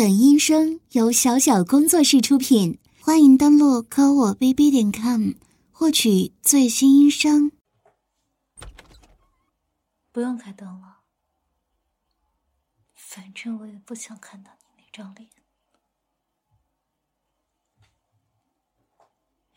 [0.00, 5.32] 本音声由小小工作室出品，欢迎登录科我 bb 点 com
[5.70, 7.52] 获取最新音声。
[10.10, 11.02] 不用开灯了，
[12.94, 15.28] 反正我也不想看到你那张脸。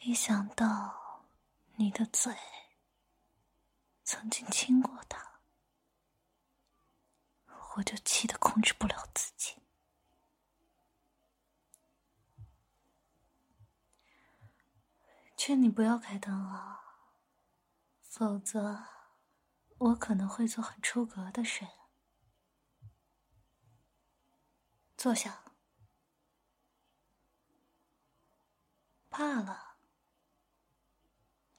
[0.01, 1.25] 一想到
[1.77, 2.35] 你的嘴
[4.03, 5.39] 曾经亲过他，
[7.77, 9.53] 我就气得控制不了自己。
[15.45, 16.79] 劝你不要开灯了，
[18.01, 18.81] 否则
[19.77, 21.67] 我可能会做很出格的事。
[24.95, 25.43] 坐下。
[29.09, 29.75] 怕了？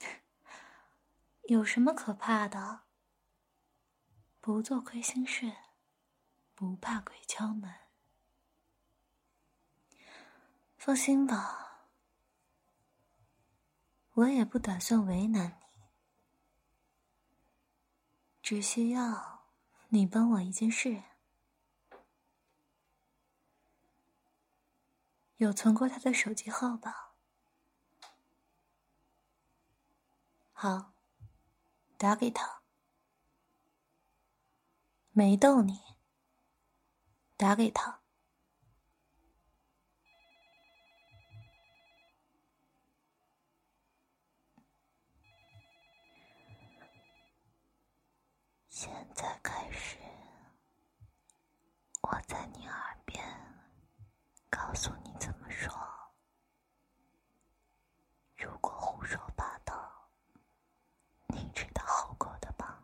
[1.50, 2.84] 有什么可怕的？
[4.40, 5.54] 不做亏心事，
[6.54, 7.70] 不怕鬼敲门。
[10.78, 11.63] 放心吧。
[14.14, 15.66] 我也不打算为难你，
[18.40, 19.48] 只需要
[19.88, 21.02] 你帮我一件事。
[25.38, 27.16] 有存过他的手机号吧？
[30.52, 30.94] 好，
[31.98, 32.62] 打给他。
[35.10, 35.80] 没逗你，
[37.36, 38.03] 打给他。
[48.84, 49.96] 现在开始，
[52.02, 53.18] 我在你耳边
[54.50, 55.72] 告诉你怎么说。
[58.36, 60.06] 如果胡说八道，
[61.28, 62.78] 你知道后果的吧？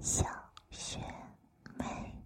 [0.00, 0.24] 小
[0.70, 0.98] 雪
[1.74, 2.16] 妹，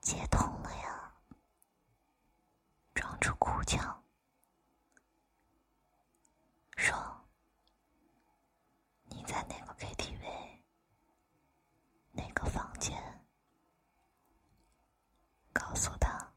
[0.00, 1.12] 接通了呀，
[2.94, 4.01] 装出哭腔。
[12.82, 12.92] 姐
[15.52, 16.34] 告诉他，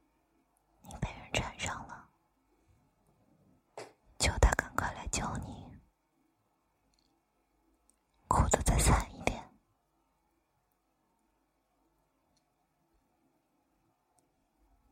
[0.81, 2.07] 你被人缠上了。
[4.19, 5.75] 求他赶快来救你。
[8.27, 9.43] 哭的再惨一点。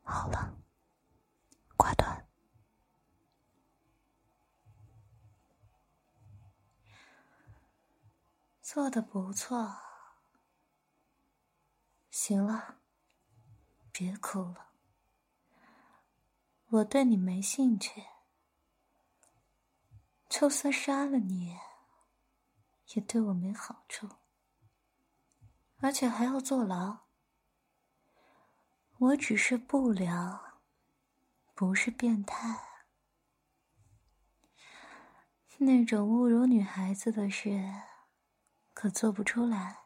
[0.02, 0.58] 好了。
[1.78, 2.28] 挂断。
[8.64, 9.93] 做的不错。
[12.26, 12.78] 行了，
[13.92, 14.70] 别哭了。
[16.70, 18.02] 我对你没兴趣，
[20.30, 21.60] 就算杀了你，
[22.94, 24.08] 也对我没好处，
[25.80, 27.00] 而且还要坐牢。
[29.00, 30.62] 我只是不良，
[31.54, 32.86] 不是变态。
[35.58, 37.70] 那种侮辱女孩子的事，
[38.74, 39.83] 可做不出来。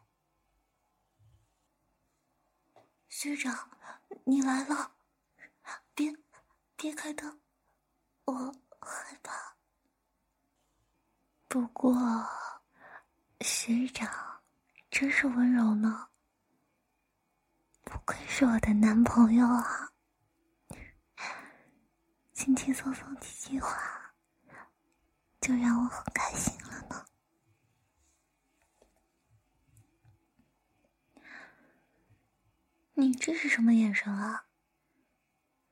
[3.20, 3.68] 学长，
[4.26, 4.92] 你来了，
[5.92, 6.16] 别
[6.76, 7.40] 别开灯，
[8.26, 8.32] 我
[8.80, 9.56] 害怕。
[11.48, 11.92] 不过，
[13.40, 14.40] 学长
[14.88, 16.10] 真是温柔呢。
[17.82, 19.90] 不愧是我的男朋友啊！
[22.32, 24.14] 轻轻松松几句话，
[25.40, 27.04] 就让我很开心了呢。
[33.00, 34.48] 你这是什么眼神啊？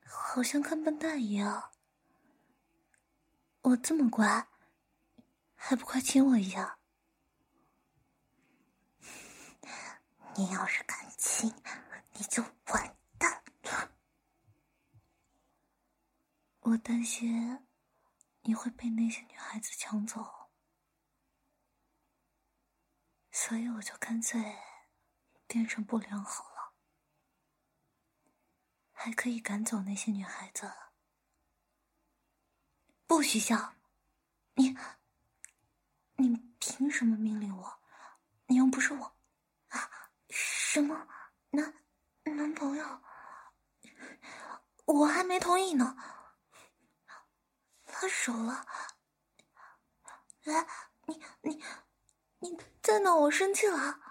[0.05, 1.73] 好像看笨蛋一样。
[3.63, 4.47] 我这么乖，
[5.53, 6.79] 还不快亲我一下？
[10.37, 11.53] 你要是敢亲！
[12.13, 13.91] 你就完蛋了！
[16.61, 17.67] 我担心
[18.43, 20.49] 你会被那些女孩子抢走，
[23.31, 24.55] 所以我就干脆
[25.45, 26.56] 变成不良好了，
[28.99, 30.73] 还可以赶走那些女孩子。
[33.05, 33.75] 不许笑！
[34.55, 34.75] 你，
[36.15, 37.79] 你凭什么命令我？
[38.47, 39.15] 你又不是我
[39.67, 40.09] 啊？
[40.31, 41.07] 什么？
[41.51, 41.75] 男？
[42.23, 43.01] 男朋友，
[44.85, 45.95] 我还没同意呢。
[47.85, 48.65] 分手了，
[50.43, 50.67] 来，
[51.05, 51.63] 你你
[52.39, 54.01] 你再闹我生气了。